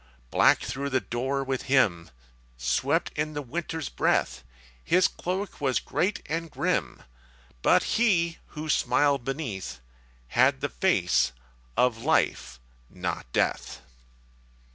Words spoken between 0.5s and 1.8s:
through the door with